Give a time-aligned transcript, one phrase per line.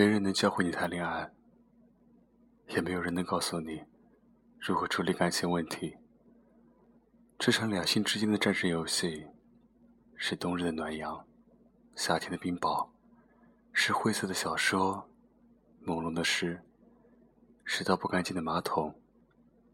[0.00, 1.30] 没人能教会你谈恋爱，
[2.68, 3.84] 也没有人能告诉你
[4.58, 5.98] 如何处理感情问题。
[7.38, 9.26] 这场两性之间的战争游戏，
[10.16, 11.26] 是冬日的暖阳，
[11.94, 12.88] 夏天的冰雹，
[13.74, 15.06] 是灰色的小说，
[15.84, 16.62] 朦胧的诗，
[17.66, 18.98] 是倒不干净的马桶，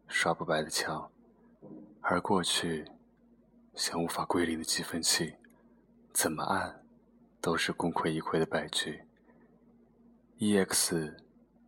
[0.09, 1.09] 刷不白的墙，
[2.01, 2.85] 而过去，
[3.75, 5.37] 像无法归零的计分器，
[6.13, 6.85] 怎么按，
[7.41, 9.05] 都是功亏一篑的败局。
[10.39, 11.15] EX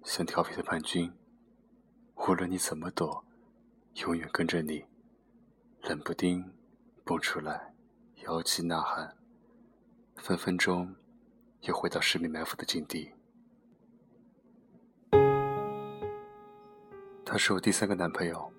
[0.04, 1.10] 像调皮的叛军，
[2.16, 3.24] 无论你怎么躲，
[4.04, 4.84] 永远跟着你。
[5.84, 6.52] 冷不丁
[7.02, 7.72] 蹦出来，
[8.26, 9.16] 摇旗呐喊，
[10.16, 10.94] 分分钟
[11.62, 13.10] 又回到十米埋伏的境地。
[17.24, 18.52] 他是我第三个男朋友，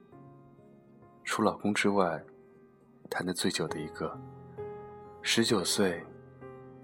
[1.23, 2.19] 除老公之外，
[3.11, 4.19] 谈的最久的一个。
[5.21, 6.03] 十九岁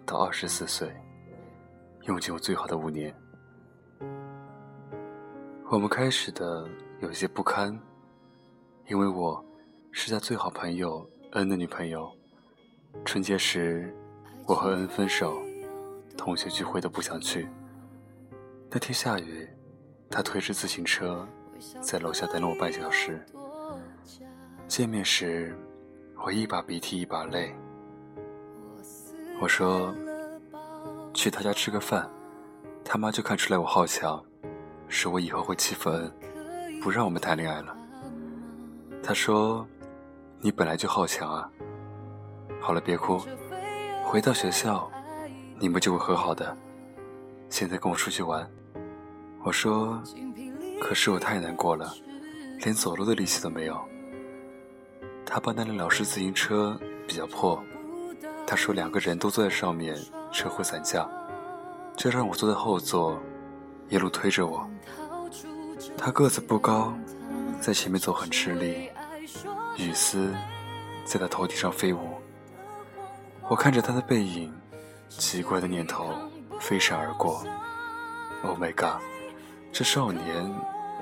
[0.06, 0.96] 到二十四岁，
[2.04, 3.16] 用尽我最好的五年。
[5.68, 7.78] 我们开始的有些不堪，
[8.88, 9.44] 因为我。
[9.98, 12.12] 是他最好朋友恩的女朋友。
[13.06, 13.96] 春节时，
[14.46, 15.42] 我和恩分手，
[16.18, 17.48] 同学聚会都不想去。
[18.70, 19.48] 那天下雨，
[20.10, 21.26] 他推着自行车
[21.80, 23.26] 在楼下等了我半小时。
[24.68, 25.58] 见面时，
[26.26, 27.56] 我一把鼻涕一把泪。
[29.40, 29.96] 我说
[31.14, 32.12] 去他家吃个饭，
[32.84, 34.22] 他妈就看出来我好强，
[34.88, 36.12] 说我以后会欺负恩，
[36.82, 37.76] 不让我们谈恋爱了。
[39.04, 39.66] 他说。
[40.42, 41.50] 你本来就好强啊！
[42.62, 43.20] 好了，别哭，
[44.04, 44.88] 回到学校，
[45.58, 46.56] 你们就会和好的。
[47.50, 48.48] 现在跟我出去玩。
[49.44, 50.00] 我说，
[50.80, 51.92] 可是我太难过了，
[52.60, 53.84] 连走路的力气都没有。
[55.26, 57.60] 他爸那辆老式自行车比较破，
[58.46, 59.98] 他说两个人都坐在上面，
[60.32, 61.10] 车会散架，
[61.98, 63.20] 就让我坐在后座，
[63.90, 64.68] 一路推着我。
[65.98, 66.94] 他个子不高，
[67.62, 68.90] 在前面走很吃力。
[69.78, 70.34] 雨丝
[71.04, 72.16] 在他头顶上飞舞，
[73.50, 74.54] 我看着他的背影，
[75.10, 76.14] 奇怪的念头
[76.60, 77.44] 飞闪而过。
[78.44, 79.02] Oh my god，
[79.72, 80.50] 这少年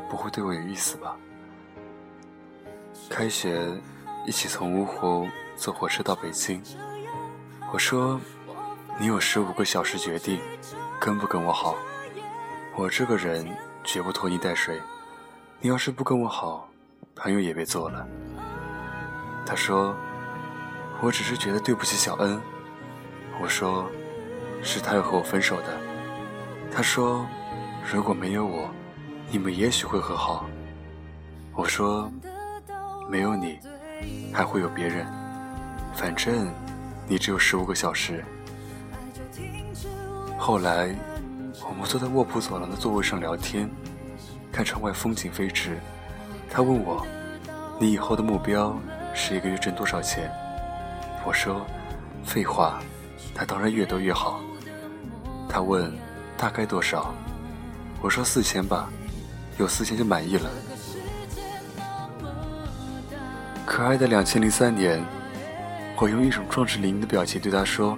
[0.09, 1.15] 不会对我有意思吧？
[3.09, 3.69] 开学
[4.25, 6.63] 一起从芜湖坐火车到北京，
[7.71, 8.19] 我说
[8.97, 10.39] ：“你有十五个小时决定
[11.00, 11.75] 跟不跟我好。
[12.75, 13.47] 我这个人
[13.84, 14.81] 绝不拖泥带水，
[15.61, 16.67] 你要是不跟我好，
[17.16, 18.07] 朋友也别做了。”
[19.45, 19.95] 他说
[21.00, 22.41] ：“我只是觉得对不起小恩。”
[23.39, 23.88] 我说
[24.63, 25.78] ：“是他要和我分手的。”
[26.73, 27.25] 他说
[27.94, 28.67] ：“如果没有我，
[29.29, 30.50] 你们也许会和好。”
[31.53, 32.12] 我说
[33.07, 33.59] ：“没有你，
[34.33, 35.06] 还会有别人。
[35.94, 36.51] 反正
[37.07, 38.25] 你只有十五个小时。”
[40.39, 40.95] 后来，
[41.62, 43.69] 我们坐在卧铺走廊的座位上聊天，
[44.52, 45.78] 看窗外风景飞驰。
[46.50, 47.06] 他问我
[47.80, 48.75] ：“你以后的目标？”
[49.16, 50.31] 是一个月挣多少钱？
[51.24, 51.66] 我说，
[52.25, 52.81] 废话，
[53.36, 54.42] 他当然越多越好。
[55.47, 55.92] 他问，
[56.36, 57.13] 大概多少？
[58.02, 58.90] 我说四千吧，
[59.59, 60.50] 有四千就满意了。
[63.66, 65.03] 可爱的两千零三年，
[65.97, 67.97] 我用一种壮志凌云的表情对他说：“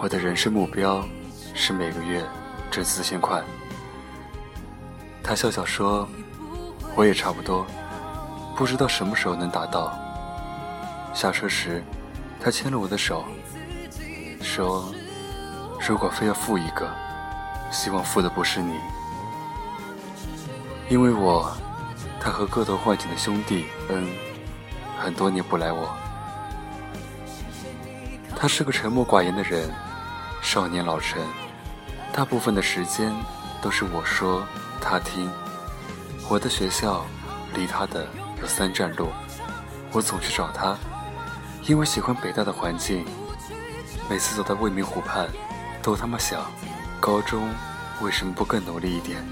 [0.00, 1.06] 我的人生目标
[1.54, 2.24] 是每个月
[2.72, 3.40] 这四千块。”
[5.22, 6.08] 他笑笑说
[6.96, 7.64] ：“我也差不多，
[8.56, 9.96] 不知道什么时候能达到。”
[11.14, 11.84] 下车时，
[12.40, 13.24] 他牵了我的手，
[14.40, 14.92] 说
[15.86, 16.90] ：“如果非要负一个，
[17.70, 18.80] 希望负的不是你，
[20.88, 21.54] 因为我，
[22.18, 24.08] 他和个头换颈的兄弟恩，
[24.98, 25.94] 很多年不来我。
[28.34, 29.70] 他是个沉默寡言的人，
[30.40, 31.22] 少年老成，
[32.12, 33.10] 大部分的时间
[33.62, 34.46] 都是我说
[34.80, 35.30] 他听。
[36.28, 37.04] 我的学校
[37.54, 38.06] 离他的
[38.40, 39.08] 有三站路，
[39.90, 40.76] 我总去找他。”
[41.64, 43.04] 因为喜欢北大的环境，
[44.10, 45.28] 每次走到未名湖畔，
[45.80, 46.44] 都他妈想，
[47.00, 47.48] 高中
[48.00, 49.24] 为什么不更努力一点？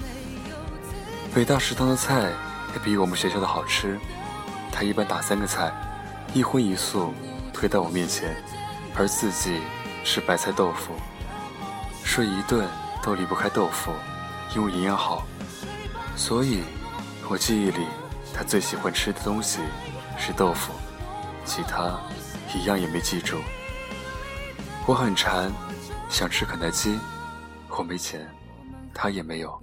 [1.35, 2.31] 北大食堂的菜
[2.73, 3.99] 也比我们学校的好吃，
[4.71, 5.71] 他一般打三个菜，
[6.33, 7.13] 一荤一素
[7.53, 8.33] 推到我面前，
[8.95, 9.59] 而自己
[10.05, 10.93] 吃白菜豆腐，
[12.03, 12.67] 说一顿
[13.01, 13.91] 都离不开豆腐，
[14.55, 15.25] 因为营养好，
[16.15, 16.63] 所以，
[17.29, 17.85] 我记忆里
[18.33, 19.59] 他最喜欢吃的东西
[20.17, 20.73] 是豆腐，
[21.45, 21.99] 其他。
[22.53, 23.37] 一样也没记住。
[24.85, 25.49] 我很馋，
[26.09, 26.99] 想吃肯德基，
[27.69, 28.29] 我没钱，
[28.93, 29.57] 他也没有。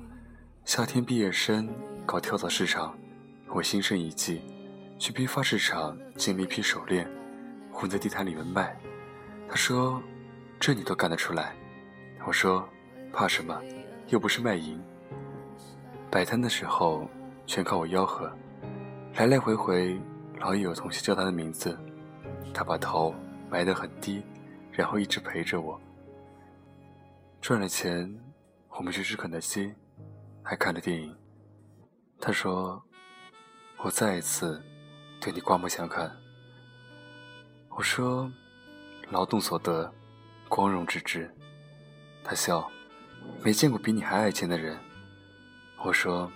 [0.64, 1.68] 夏天毕业生
[2.06, 2.96] 搞跳蚤市场，
[3.50, 4.40] 我心生一计，
[4.98, 7.06] 去批发市场进了一批手链，
[7.70, 8.74] 混在地摊里面卖。
[9.46, 10.02] 他说
[10.58, 11.54] ：“这你都干得出来？”
[12.26, 12.68] 我说
[13.12, 13.58] ：“怕什么？
[14.08, 14.78] 又不是卖淫。
[16.10, 17.08] 摆摊的时候
[17.46, 18.30] 全靠我吆喝，
[19.14, 19.98] 来来回回
[20.38, 21.78] 老也有同学叫他的名字，
[22.52, 23.14] 他把头
[23.50, 24.22] 埋得很低，
[24.72, 25.80] 然后一直陪着我。
[27.40, 28.14] 赚了钱，
[28.70, 29.72] 我们去吃肯德基，
[30.42, 31.16] 还看了电影。
[32.20, 32.82] 他说
[33.84, 34.62] ：“我再一次
[35.20, 36.10] 对你刮目相看。”
[37.70, 38.30] 我说
[39.10, 39.90] ：“劳动所得，
[40.48, 41.32] 光荣之至。”
[42.28, 42.70] 他笑
[43.42, 44.78] ：“没见过比你还爱钱的人。”
[45.82, 46.30] 我说：“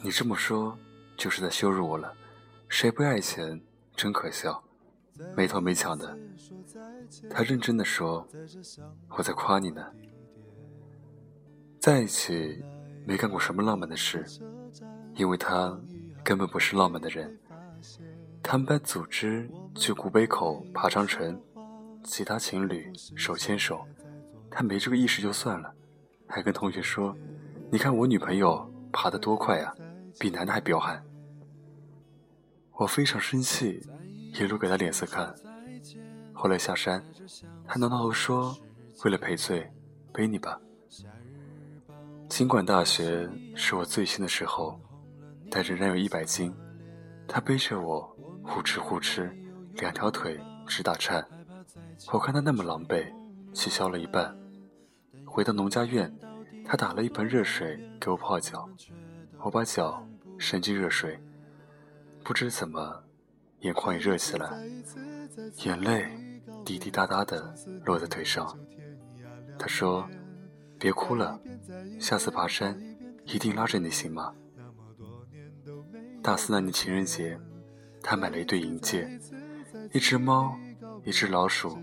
[0.00, 0.74] 你这么说，
[1.14, 2.10] 就是在羞辱我了。
[2.70, 3.60] 谁不爱钱？
[3.94, 4.64] 真可笑，
[5.36, 6.18] 没头没抢的。”
[7.28, 8.26] 他认真的说
[9.14, 9.84] ：“我在夸你呢。
[11.78, 12.64] 在一起
[13.06, 14.24] 没干过什么浪漫的事，
[15.16, 15.78] 因为他
[16.24, 17.38] 根本不是浪漫的人。”
[18.42, 21.38] 他们班组织去古北口爬长城，
[22.02, 23.86] 其他情侣手牵手，
[24.56, 25.70] 他没这个意识就算了，
[26.26, 27.14] 还跟同学说
[27.70, 29.74] ：“你看我女朋友爬得多快啊，
[30.18, 31.04] 比男的还彪悍。”
[32.72, 33.86] 我非常生气，
[34.32, 35.34] 一路给他脸色看。
[36.32, 37.04] 后来下山，
[37.66, 38.56] 他挠挠头说
[39.04, 39.70] ：“为了赔罪，
[40.10, 40.58] 背你吧。”
[42.26, 44.80] 尽管大学是我最新的时候，
[45.50, 46.50] 但仍然有一百斤，
[47.28, 48.10] 他背着我。
[48.42, 49.30] 呼哧呼哧，
[49.74, 51.22] 两条腿直打颤。
[52.10, 53.12] 我看他那么狼狈，
[53.52, 54.34] 气消了一半。
[55.36, 56.10] 回到农家院，
[56.64, 58.66] 他打了一盆热水给我泡脚，
[59.44, 60.02] 我把脚
[60.38, 61.20] 伸进热水，
[62.24, 63.04] 不知怎么，
[63.60, 64.48] 眼眶也热起来，
[65.66, 66.10] 眼泪
[66.64, 67.54] 滴滴答答的
[67.84, 68.58] 落在腿上。
[69.58, 70.08] 他说
[70.80, 71.38] ：“别哭了，
[72.00, 72.74] 下次爬山
[73.26, 74.32] 一定拉着你，行吗？”
[76.24, 77.38] 大四那年情人节。
[78.02, 79.06] 他买了一对银戒，
[79.92, 80.56] 一只猫，
[81.04, 81.76] 一只老鼠，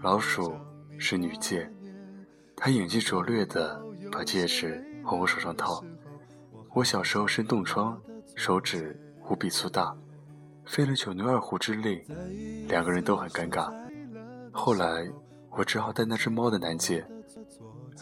[0.00, 0.56] 老鼠
[0.98, 1.70] 是女戒。
[2.56, 5.84] 他演技拙劣的把戒指往我手上套。
[6.74, 8.00] 我小时候生冻疮，
[8.36, 9.94] 手指无比粗大，
[10.64, 12.02] 费了九牛二虎之力，
[12.68, 13.72] 两个人都很尴尬。
[14.50, 15.08] 后来
[15.50, 17.06] 我只好戴那只猫的男戒，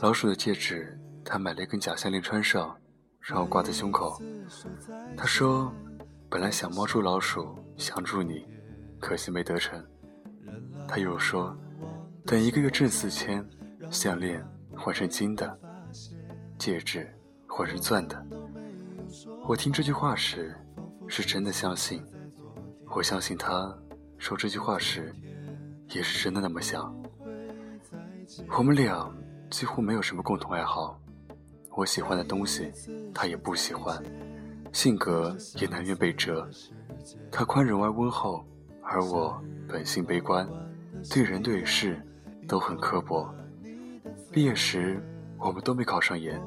[0.00, 2.76] 老鼠的戒指他买了一根假项链穿上，
[3.20, 4.20] 让我挂在胸口。
[5.17, 5.73] 他说。
[6.32, 8.46] 本来想猫捉老鼠，想住你，
[9.00, 9.85] 可惜没得逞。
[10.87, 11.53] 他又说，
[12.25, 13.44] 等一个月挣四千，
[13.91, 14.41] 项链
[14.77, 15.59] 换成金的，
[16.57, 17.13] 戒指
[17.49, 18.25] 换成钻的。
[19.49, 20.57] 我听这句话时，
[21.09, 22.01] 是真的相信。
[22.95, 23.77] 我相信他
[24.17, 25.13] 说这句话时，
[25.89, 26.95] 也是真的那么想。
[28.57, 29.13] 我们俩
[29.51, 30.97] 几乎没有什么共同爱好，
[31.77, 32.73] 我喜欢的东西，
[33.13, 34.01] 他也不喜欢。
[34.73, 36.49] 性格也南辕北辙，
[37.33, 38.47] 他宽容而温厚，
[38.83, 40.49] 而我本性悲观，
[41.13, 42.01] 对人对事
[42.47, 43.29] 都很刻薄。
[44.32, 45.03] 毕业时，
[45.38, 46.41] 我们都没考上研，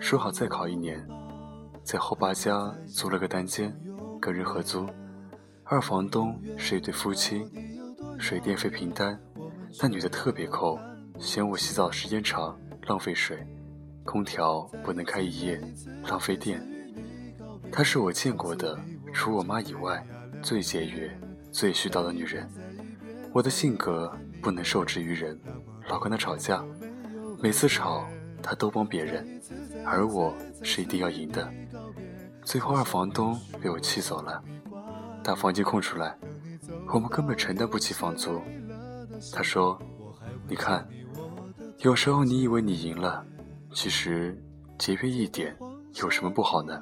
[0.00, 1.06] 说好再考一年，
[1.84, 3.72] 在后八家租了个单间，
[4.20, 4.84] 跟人合租。
[5.62, 7.48] 二房东是一对夫妻，
[8.18, 9.16] 水电费平摊，
[9.80, 10.76] 那女的特别抠，
[11.16, 12.58] 嫌我洗澡时间长，
[12.88, 13.38] 浪费水，
[14.04, 15.60] 空调不能开一夜，
[16.08, 16.60] 浪费电。
[17.70, 18.76] 她是我见过的
[19.12, 20.04] 除我妈以外
[20.42, 21.08] 最节约、
[21.52, 22.50] 最絮叨的女人。
[23.32, 25.38] 我的性格不能受制于人，
[25.88, 26.64] 老跟她吵架，
[27.40, 28.06] 每次吵
[28.42, 29.40] 他都帮别人，
[29.84, 31.52] 而我是一定要赢的。
[32.42, 34.42] 最后二房东被我气走了，
[35.22, 36.16] 大房间空出来，
[36.92, 38.40] 我们根本承担不起房租。
[39.32, 39.80] 他说
[40.48, 40.86] ：“你看，
[41.78, 43.24] 有时候你以为你赢了，
[43.72, 44.40] 其实
[44.78, 45.56] 节约一点
[45.94, 46.80] 有什么不好呢？”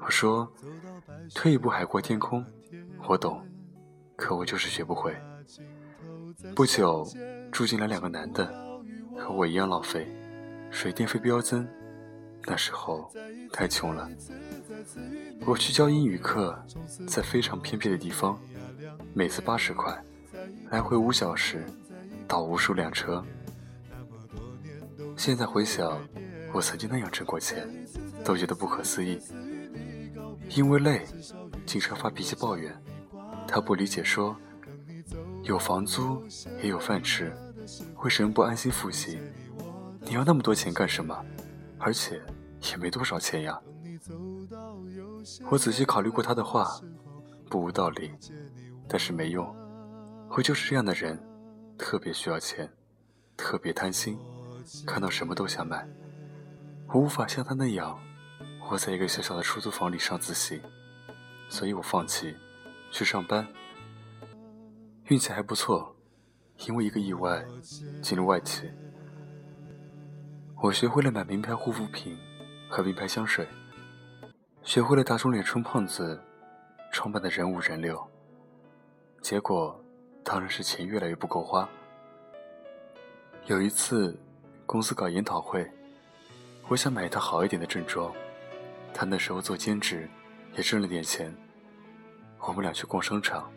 [0.00, 0.50] 我说
[1.34, 2.44] ：“退一步海阔天空，
[3.08, 3.40] 我懂，
[4.16, 5.14] 可我就是学不会。”
[6.54, 7.06] 不久，
[7.52, 8.52] 住进来两个男的，
[9.16, 10.06] 和我一样浪费，
[10.70, 11.66] 水电费飙增。
[12.46, 13.10] 那时候
[13.52, 14.08] 太穷了。
[15.46, 16.58] 我去教英语课，
[17.08, 18.38] 在非常偏僻的地方，
[19.14, 19.98] 每次八十块，
[20.70, 21.64] 来回五小时，
[22.28, 23.24] 倒无数辆车。
[25.16, 25.98] 现在回想，
[26.52, 27.66] 我曾经那样挣过钱，
[28.22, 29.18] 都觉得不可思议。
[30.54, 31.06] 因为累，
[31.64, 32.74] 经常发脾气抱怨。
[33.46, 34.36] 他不理解，说
[35.44, 36.22] ：“有房租
[36.62, 37.32] 也有饭吃，
[38.04, 39.18] 为什么不安心复习？
[40.02, 41.24] 你要那么多钱干什么？
[41.78, 42.20] 而且
[42.70, 43.58] 也没多少钱呀。”
[45.50, 46.78] 我仔细考虑过他的话，
[47.48, 48.12] 不无道理，
[48.86, 49.56] 但是没用。
[50.28, 51.18] 我就是这样的人，
[51.78, 52.70] 特别需要钱，
[53.38, 54.18] 特别贪心，
[54.86, 55.88] 看到什么都想买。
[56.88, 57.98] 我无法像他那样。
[58.70, 60.60] 我在一个小小的出租房里上自习，
[61.48, 62.36] 所以我放弃
[62.90, 63.46] 去上班。
[65.08, 65.93] 运气还不错，
[66.58, 67.44] 因为一个意外
[68.02, 68.70] 进入外企。
[70.62, 72.16] 我学会了买名牌护肤品
[72.68, 73.46] 和名牌香水，
[74.62, 76.18] 学会了打肿脸充胖子，
[76.90, 78.02] 装扮的人五人六。
[79.20, 79.78] 结果
[80.22, 81.68] 当然是钱越来越不够花。
[83.46, 84.18] 有一次，
[84.64, 85.70] 公司搞研讨会，
[86.68, 88.10] 我想买一套好一点的正装。
[88.94, 90.08] 他那时候做兼职，
[90.56, 91.34] 也挣了点钱。
[92.38, 93.50] 我们俩去逛商场，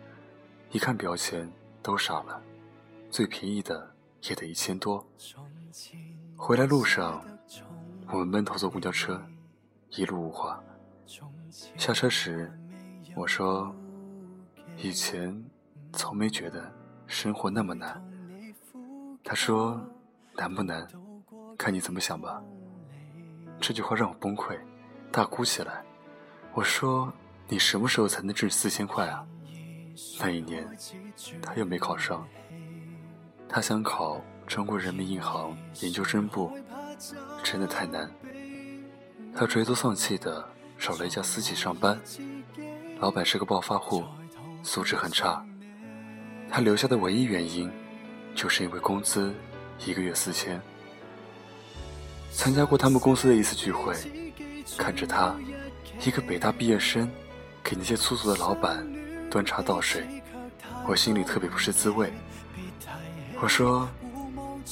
[0.71, 1.49] 一看表情
[1.81, 2.41] 都傻了，
[3.09, 5.05] 最便宜的也得一千多。
[6.35, 7.25] 回来路上，
[8.07, 9.21] 我们闷头坐公交车，
[9.89, 10.61] 一路无话。
[11.49, 12.51] 下车时，
[13.15, 13.75] 我说
[14.77, 15.43] ：“以前。”
[15.93, 16.71] 从没觉得
[17.07, 17.99] 生活那么难。
[19.23, 19.81] 他说
[20.35, 20.85] ：“难不难，
[21.57, 22.43] 看你怎么想吧。”
[23.59, 24.59] 这句话让我崩溃，
[25.09, 25.83] 大哭起来。
[26.53, 27.11] 我说
[27.47, 29.25] ：“你什么时候才能挣四千块啊？”
[30.19, 30.67] 那一年，
[31.41, 32.27] 他又没考上。
[33.49, 36.51] 他想考中国人民银行研究生部，
[37.43, 38.09] 真的太难。
[39.35, 41.99] 他垂头丧气的找了一家私企上班，
[42.99, 44.03] 老板是个暴发户，
[44.63, 45.45] 素质很差。
[46.49, 47.71] 他留下的唯一原因，
[48.35, 49.33] 就是因为工资
[49.85, 50.61] 一个月四千。
[52.31, 53.95] 参加过他们公司的一次聚会，
[54.77, 55.35] 看着他，
[56.05, 57.09] 一个北大毕业生，
[57.63, 58.85] 给那些粗俗的老板
[59.29, 60.05] 端茶倒水，
[60.87, 62.11] 我心里特别不是滋味。
[63.39, 63.87] 我说：“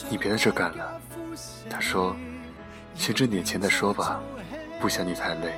[0.09, 0.99] 你别在这干了。”
[1.69, 2.15] 他说
[2.95, 4.19] ：“先挣点钱再说吧，
[4.79, 5.53] 不想你太累。”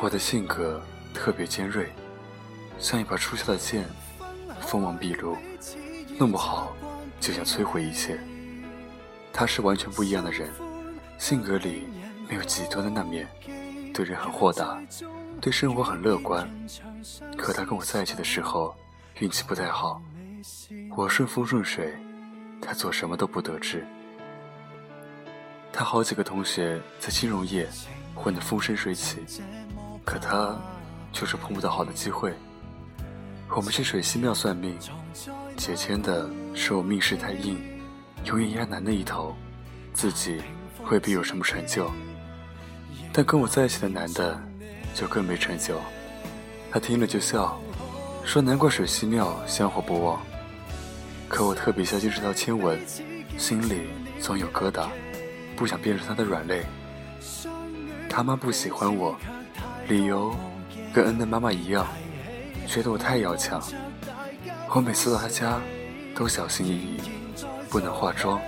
[0.00, 0.82] 我的性格
[1.14, 1.92] 特别尖锐，
[2.78, 3.84] 像一把出鞘的剑。
[4.60, 5.36] 锋芒毕露，
[6.18, 6.74] 弄不好
[7.20, 8.18] 就想摧毁一切。
[9.32, 10.50] 他是完全不一样的人，
[11.18, 11.86] 性格里
[12.28, 13.28] 没有极端的那面，
[13.94, 14.82] 对人很豁达，
[15.40, 16.50] 对生活很乐观。
[17.36, 18.74] 可他跟我在一起的时候，
[19.20, 20.02] 运气不太好。
[20.96, 21.94] 我顺风顺水，
[22.60, 23.86] 他做什么都不得志。
[25.72, 27.68] 他好几个同学在金融业
[28.14, 29.18] 混得风生水起，
[30.04, 30.58] 可他
[31.12, 32.32] 就是碰不到好的机会。
[33.54, 34.76] 我们去水西庙算命，
[35.56, 37.58] 解签的是我命势太硬，
[38.24, 39.36] 永远压男的一头，
[39.92, 40.42] 自己
[40.90, 41.90] 未必有什么成就。
[43.12, 44.40] 但跟我在一起的男的
[44.94, 45.80] 就更没成就。
[46.70, 47.60] 他听了就笑，
[48.26, 50.20] 说难怪水西庙香火不旺。
[51.28, 52.76] 可我特别相信这条签文，
[53.38, 53.88] 心里
[54.20, 54.88] 总有疙瘩，
[55.54, 56.66] 不想变成他的软肋。
[58.10, 59.16] 他妈不喜欢我，
[59.86, 60.34] 理由
[60.92, 61.86] 跟恩的妈妈一样。
[62.66, 63.62] 觉得我太要强，
[64.70, 65.60] 我每次到他家
[66.12, 67.00] 都小心翼翼，
[67.70, 68.40] 不能化妆，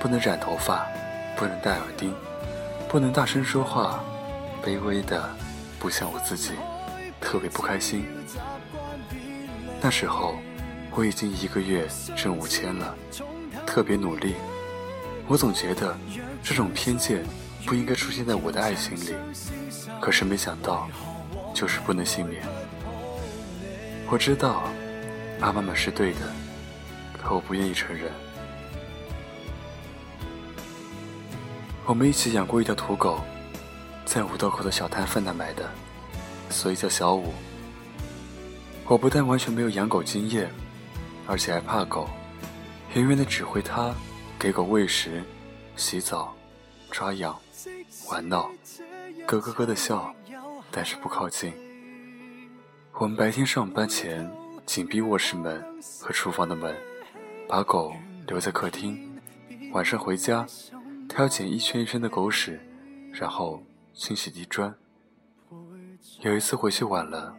[0.00, 0.86] 不能染头发，
[1.36, 2.14] 不能戴耳钉，
[2.88, 3.98] 不能大声说话，
[4.64, 5.28] 卑微的
[5.80, 6.52] 不像我自己，
[7.20, 8.06] 特别不开心。
[9.86, 10.34] 那时候
[10.90, 12.92] 我已经一个月挣五千了，
[13.64, 14.34] 特别努力。
[15.28, 15.96] 我总觉得
[16.42, 17.24] 这种偏见
[17.64, 19.14] 不应该出现在我的爱情里，
[20.00, 20.88] 可是没想到，
[21.54, 22.42] 就是不能幸免。
[24.10, 24.64] 我知道，
[25.38, 26.18] 妈妈们是对的，
[27.22, 28.10] 可我不愿意承认。
[31.84, 33.20] 我们一起养过一条土狗，
[34.04, 35.70] 在五道口的小摊贩那买的，
[36.50, 37.32] 所以叫小五。
[38.88, 40.48] 我不但完全没有养狗经验，
[41.26, 42.08] 而且还怕狗，
[42.94, 43.92] 远远的指挥它
[44.38, 45.24] 给狗喂食、
[45.74, 46.32] 洗澡、
[46.88, 47.36] 抓痒、
[48.08, 48.48] 玩闹，
[49.26, 50.14] 咯咯咯的笑，
[50.70, 51.52] 但是不靠近。
[52.92, 54.30] 我们白天上班前
[54.64, 55.62] 紧闭卧室门
[56.00, 56.74] 和厨房的门，
[57.48, 57.92] 把狗
[58.28, 59.20] 留在客厅。
[59.72, 60.46] 晚上回家，
[61.08, 62.60] 它要捡一圈一圈的狗屎，
[63.12, 63.60] 然后
[63.92, 64.72] 清洗地砖。
[66.20, 67.36] 有一次回去晚了，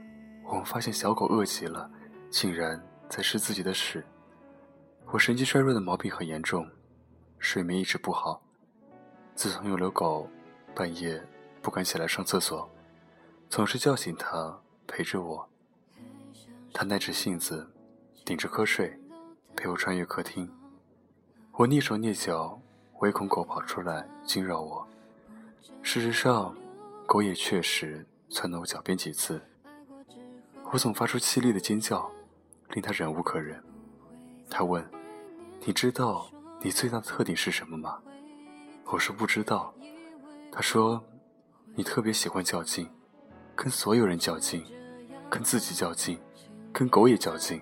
[0.47, 1.89] 我发现小狗饿极了，
[2.29, 4.03] 竟然在吃自己的屎。
[5.11, 6.67] 我神经衰弱的毛病很严重，
[7.37, 8.41] 睡眠一直不好。
[9.35, 10.29] 自从有了狗，
[10.73, 11.21] 半夜
[11.61, 12.69] 不敢起来上厕所，
[13.49, 14.59] 总是叫醒它。
[14.89, 15.45] 陪着我，
[16.73, 17.69] 他耐着性子，
[18.23, 18.97] 顶着瞌睡，
[19.53, 20.49] 陪我穿越客厅。
[21.51, 22.57] 我蹑手蹑脚，
[22.99, 24.87] 唯恐狗跑出来惊扰我。
[25.83, 26.55] 事实上，
[27.05, 29.41] 狗也确实窜到我脚边几次。
[30.71, 32.11] 我总发出凄厉的尖叫，
[32.71, 33.61] 令他忍无可忍。
[34.49, 34.85] 他问
[35.65, 36.29] ：“你知道
[36.61, 37.99] 你最大的特点是什么吗？”
[38.85, 39.73] 我说：“不知道。”
[40.51, 41.03] 他说
[41.75, 42.89] ：“你特别喜欢较劲，
[43.55, 44.65] 跟所有人较劲。”
[45.29, 46.17] 跟自己较劲，
[46.71, 47.61] 跟狗也较劲。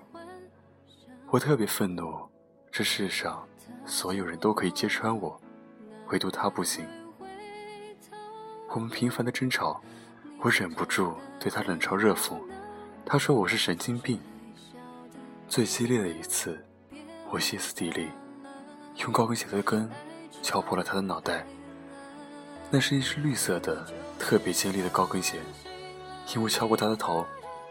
[1.30, 2.16] 我特别愤怒，
[2.70, 3.44] 这世上
[3.84, 5.36] 所有人都可以揭穿我，
[6.10, 6.86] 唯独他不行。
[8.68, 9.82] 我们频繁的争吵，
[10.38, 12.40] 我忍不住对他冷嘲热讽。
[13.08, 14.18] 他说我是神经病。
[15.48, 16.58] 最激烈的一次，
[17.30, 18.08] 我歇斯底里，
[18.96, 19.88] 用高跟鞋的跟
[20.42, 21.46] 敲破了他的脑袋。
[22.68, 23.86] 那是一只绿色的、
[24.18, 25.38] 特别尖利的高跟鞋，
[26.34, 27.24] 因为敲过他的头，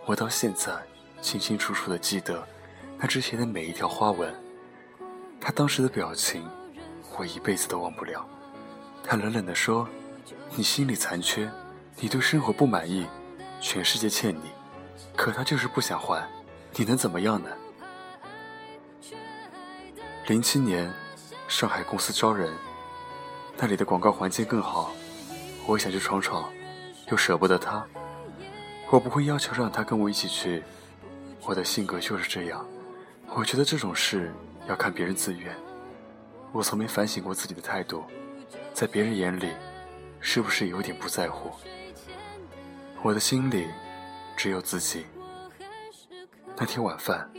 [0.05, 0.73] 我到现在
[1.21, 2.41] 清清楚楚地记得
[2.97, 4.33] 那只鞋的每一条花纹。
[5.41, 6.47] 他当时的表情，
[7.17, 8.25] 我一辈子都忘不了。
[9.03, 9.85] 他冷冷地说
[10.55, 11.51] ：“你心里残缺，
[11.99, 13.05] 你对生活不满意，
[13.59, 14.49] 全世界欠你，
[15.15, 16.27] 可他就是不想还，
[16.73, 17.49] 你能怎么样呢？”
[20.27, 20.91] 零七年，
[21.47, 22.51] 上海公司招人。
[23.57, 24.91] 那里的广告环境更好，
[25.65, 26.51] 我想去闯闯，
[27.09, 27.85] 又舍不得他。
[28.89, 30.61] 我不会要求让他跟我一起去，
[31.45, 32.65] 我的性格就是这样。
[33.33, 34.33] 我觉得这种事
[34.67, 35.55] 要看别人自愿。
[36.51, 38.03] 我从没反省过自己的态度，
[38.73, 39.53] 在别人眼里，
[40.19, 41.51] 是不是有点不在乎？
[43.01, 43.67] 我的心里
[44.35, 45.05] 只有自己。
[46.57, 47.29] 那天晚饭，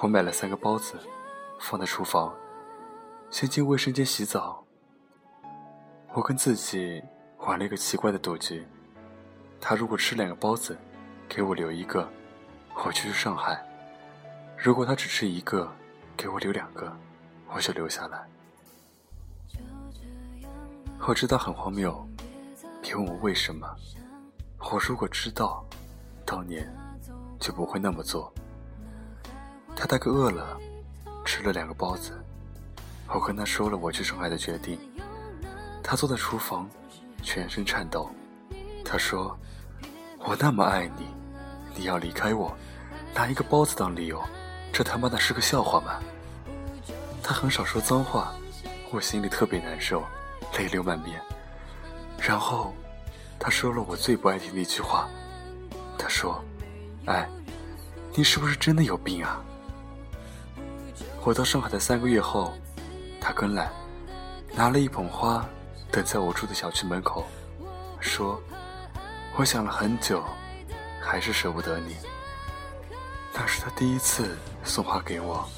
[0.00, 0.98] 我买了三个包子，
[1.60, 2.34] 放在厨房，
[3.30, 4.64] 先进卫生间洗澡。
[6.12, 7.02] 我跟自己
[7.38, 8.66] 玩了一个奇怪的赌局，
[9.60, 10.76] 他如果吃两个包子，
[11.28, 12.08] 给我留一个，
[12.76, 13.56] 我就去上海；
[14.56, 15.70] 如果他只吃一个，
[16.16, 16.94] 给我留两个，
[17.48, 18.26] 我就留下来。
[21.06, 22.06] 我知道很荒谬，
[22.80, 23.68] 别问我为什么。
[24.70, 25.66] 我如果知道，
[26.24, 26.72] 当年
[27.38, 28.32] 就不会那么做。
[29.76, 30.58] 他大概饿了，
[31.24, 32.12] 吃了两个包子。
[33.08, 34.78] 我跟他说了我去上海的决定。
[35.82, 36.68] 他坐在厨房，
[37.22, 38.10] 全身颤抖。
[38.84, 39.38] 他说
[40.24, 41.06] ：“我那么爱你，
[41.74, 42.56] 你要离开我，
[43.14, 44.22] 拿一个包子当理由，
[44.72, 46.00] 这他妈的是个笑话吗？”
[47.22, 48.34] 他很少说脏话，
[48.90, 50.02] 我心里特别难受，
[50.56, 51.20] 泪流满面。
[52.18, 52.74] 然后，
[53.38, 55.08] 他说了我最不爱听的一句话。
[55.98, 56.42] 他说
[57.06, 57.28] ：“哎，
[58.14, 59.42] 你是不是真的有病啊？”
[61.22, 62.52] 我到上海的三个月后，
[63.20, 63.70] 他跟来，
[64.54, 65.44] 拿了一捧花。
[65.90, 67.24] 等在我住的小区门口，
[68.00, 68.42] 说
[69.38, 70.24] ：“我想了很久，
[71.00, 71.94] 还是舍不得你。”
[73.32, 75.48] 那是他第一次送花给我。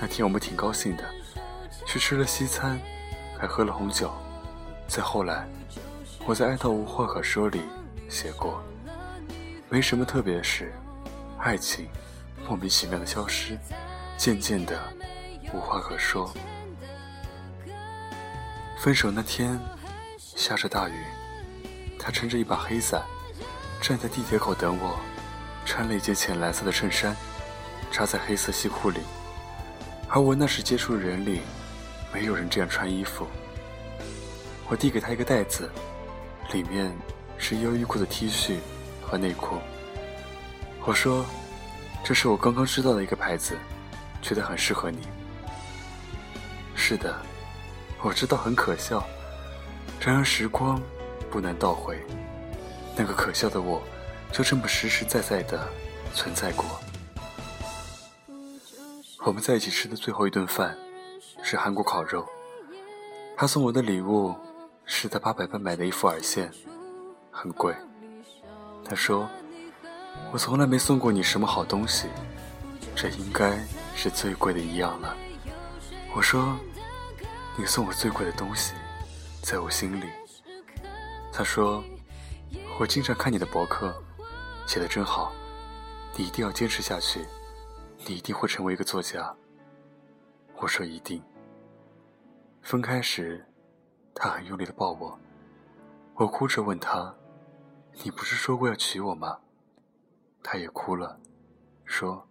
[0.00, 1.04] 那天我们挺高兴的，
[1.84, 2.80] 去吃了西餐，
[3.38, 4.10] 还喝了红酒。
[4.88, 5.46] 再后来，
[6.24, 7.60] 我在《爱到无话可说》里
[8.08, 8.58] 写过
[9.72, 10.70] ：“没什么特别的事，
[11.38, 11.88] 爱情
[12.46, 13.58] 莫名其妙的消失，
[14.18, 14.78] 渐渐的
[15.50, 16.30] 无话可说。”
[18.78, 19.58] 分手那天，
[20.18, 21.02] 下着大雨，
[21.98, 23.02] 他撑着一把黑伞，
[23.80, 25.00] 站在地铁口等我，
[25.64, 27.16] 穿了一件浅蓝色的衬衫，
[27.90, 29.00] 扎在黑色西裤里，
[30.06, 31.40] 而我那时接触的人里，
[32.12, 33.26] 没有人这样穿衣服。
[34.68, 35.70] 我递给他一个袋子，
[36.52, 36.94] 里面
[37.38, 38.58] 是优衣库的 T 恤
[39.12, 39.58] 和内裤。
[40.86, 41.22] 我说
[42.02, 43.54] ：“这是我刚刚知道的一个牌子，
[44.22, 45.06] 觉得很适合你。”
[46.74, 47.14] 是的。
[48.00, 49.06] 我知道很可笑，
[50.00, 50.82] 然而时光
[51.30, 52.02] 不能倒回，
[52.96, 53.80] 那个可笑的我，
[54.32, 55.68] 就这么实实在在的
[56.12, 56.64] 存在过。
[59.24, 60.76] 我们在一起吃的最后一顿饭
[61.44, 62.26] 是韩国烤肉，
[63.36, 64.34] 他送我的礼物
[64.84, 66.50] 是他八百八买的一副耳线，
[67.30, 67.72] 很贵。
[68.84, 69.28] 他说
[70.32, 72.08] ：“我从来没送过你什么好东西，
[72.94, 73.58] 这应该
[73.94, 75.16] 是最贵的一样了。”
[76.14, 76.56] 我说。
[77.54, 78.72] 你送我最贵的东西，
[79.42, 80.06] 在我心里。
[81.30, 81.84] 他说
[82.80, 83.94] ：“我经常看你的博客，
[84.66, 85.34] 写的真好，
[86.16, 87.26] 你一定要坚持下去，
[88.06, 89.36] 你一定会成为一个作家。”
[90.56, 91.22] 我说：“一定。”
[92.62, 93.46] 分开时，
[94.14, 95.18] 他很用力的抱我，
[96.14, 97.14] 我哭着问他
[98.04, 99.40] ：“你不是说过要娶我吗？”
[100.42, 101.20] 他也哭了，
[101.84, 102.26] 说：“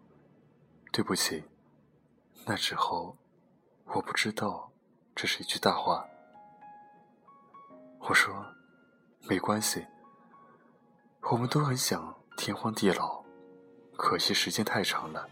[0.91, 1.43] 对不起，
[2.45, 3.17] 那之后
[3.85, 4.71] 我不知道。”
[5.15, 6.05] 这是一句大话。
[7.99, 8.45] 我说
[9.27, 9.85] ：“没关系，
[11.21, 13.23] 我们都很想天荒地老，
[13.95, 15.29] 可惜时间太长了，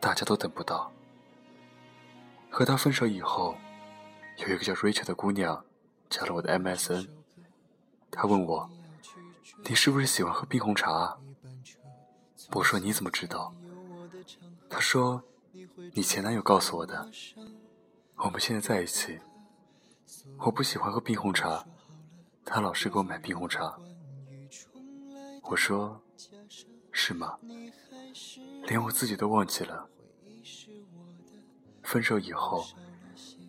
[0.00, 0.90] 大家都等不到。”
[2.50, 3.56] 和他分手以后，
[4.38, 5.64] 有一个叫 Rachel 的姑娘
[6.08, 7.08] 加了我的 MSN。
[8.10, 8.70] 她问我
[9.68, 11.18] ：“你是不是喜欢喝冰红茶？”
[12.52, 13.54] 我说：“你怎么知道？”
[14.68, 15.22] 她说
[15.94, 17.08] ：“你前男友告诉我的。”
[18.16, 19.18] 我们现在在一起，
[20.38, 21.66] 我不喜欢喝冰红茶，
[22.44, 23.76] 他老是给我买冰红茶。
[25.42, 26.00] 我说，
[26.92, 27.38] 是吗？
[28.66, 29.88] 连我自己都忘记了。
[31.82, 32.64] 分手以后，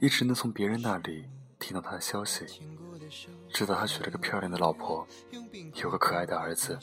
[0.02, 1.30] 一直能从别人那里
[1.60, 2.46] 听到他的消息，
[3.54, 5.08] 知道他娶了个漂亮的老婆，
[5.76, 6.78] 有个可爱的儿子，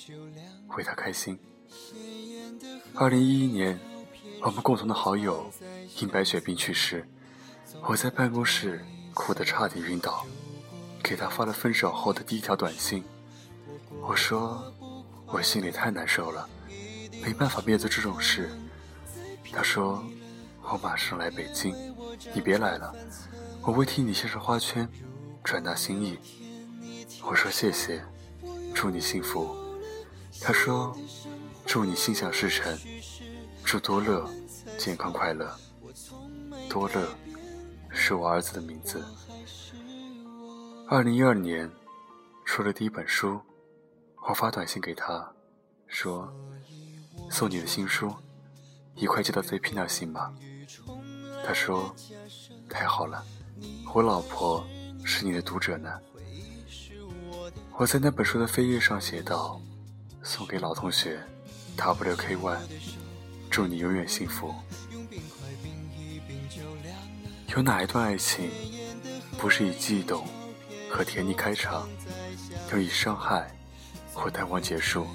[0.77, 1.39] 为他开心。
[2.95, 3.79] 二零一一年，
[4.43, 5.51] 我们共同的好友
[6.01, 7.07] 因白血病去世。
[7.89, 10.27] 我在办公室哭得差点晕倒，
[11.03, 13.03] 给他发了分手后的第一条短信。
[14.01, 14.63] 我说
[15.27, 16.49] 我心里太难受了，
[17.23, 18.51] 没办法面对这种事。
[19.53, 20.05] 他说
[20.63, 21.75] 我马上来北京，
[22.35, 22.95] 你别来了，
[23.63, 24.89] 我会替你献上花圈，
[25.45, 26.19] 传达心意。
[27.23, 28.03] 我说谢谢，
[28.75, 29.57] 祝你幸福。
[30.41, 30.97] 他说
[31.67, 32.77] 祝你心想事成，
[33.65, 34.29] 祝多乐
[34.79, 35.55] 健康快乐。
[36.69, 37.09] 多乐
[37.91, 39.05] 是我儿子的名字。
[40.89, 41.71] 二零一二年
[42.45, 43.41] 出了第一本书，
[44.29, 45.33] 我发短信给他，
[45.87, 46.33] 说
[47.31, 48.13] 送你的新书，
[48.95, 50.35] 一块寄到 ZP 那行吗？
[51.47, 51.95] 他说
[52.69, 53.25] 太好了，
[53.95, 54.67] 我老婆
[55.05, 55.91] 是你的读者呢。
[57.77, 59.61] 我在那本书的扉页上写道：
[60.23, 61.21] 送给老同学
[61.77, 62.59] WK One，
[63.51, 64.55] 祝你永远幸福。
[67.55, 68.51] 有哪一段爱情，
[69.37, 70.27] 不是以悸动
[70.91, 71.89] 和甜蜜开场，
[72.73, 73.55] 又以伤害
[74.15, 75.07] 或淡忘结束？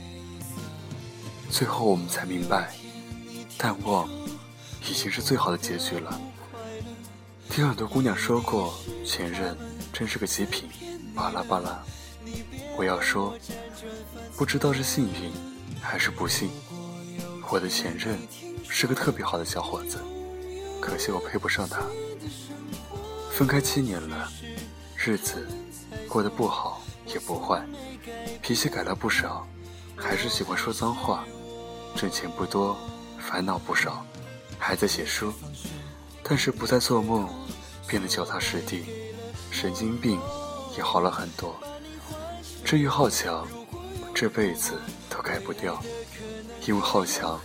[1.50, 2.74] 最后我们才明白，
[3.58, 4.10] 淡忘
[4.88, 6.20] 已经是最好的结局了。
[7.50, 9.58] 听很多姑娘说过，前任
[9.98, 10.70] 真是个极品，
[11.16, 11.84] 巴拉巴拉。
[12.78, 13.36] 我要说，
[14.36, 15.34] 不知道是幸运
[15.82, 16.52] 还是不幸，
[17.50, 18.16] 我的前任
[18.70, 19.98] 是个特别好的小伙子，
[20.80, 21.82] 可惜我配不上他。
[23.32, 24.32] 分开七年了，
[24.96, 25.48] 日子
[26.08, 27.66] 过得不好也不坏，
[28.40, 29.48] 脾气改了不少，
[29.96, 31.26] 还是喜欢说脏话，
[31.96, 32.78] 挣钱不多，
[33.18, 34.06] 烦恼不少，
[34.60, 35.34] 还在写书，
[36.22, 37.28] 但是不再做梦，
[37.88, 38.86] 变得脚踏实地，
[39.52, 40.20] 神经病
[40.78, 41.56] 也好了很多。
[42.64, 43.48] 至于好强，
[44.14, 44.74] 这辈子
[45.10, 45.82] 都改不掉，
[46.66, 47.40] 因为好强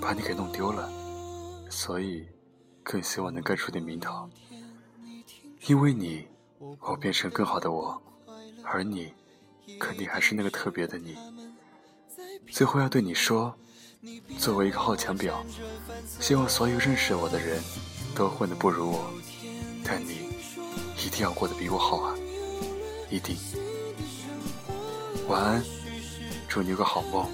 [0.00, 0.90] 把你给弄丢了，
[1.68, 2.26] 所以
[2.82, 4.30] 更希望能干出点名堂。
[5.66, 6.26] 因为你，
[6.80, 8.00] 我变成更好的我，
[8.64, 9.12] 而你，
[9.78, 11.16] 肯定还是那个特别的你。
[12.50, 13.54] 最后要对你说，
[14.38, 15.34] 作为一个好强婊，
[16.20, 17.62] 希望所有认识我的人
[18.14, 19.10] 都混得不如我，
[19.84, 20.25] 但你
[21.06, 22.16] 一定要过得比我好啊，
[23.08, 23.36] 一定。
[25.28, 25.64] 晚安，
[26.48, 27.24] 祝你有个好梦。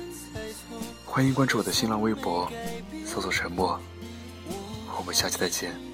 [1.07, 2.53] 欢迎关注我的新浪微博，
[3.07, 3.81] 搜索“沉默”。
[4.99, 5.92] 我们下期再见。